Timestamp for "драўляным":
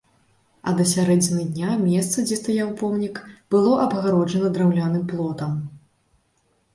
4.57-5.03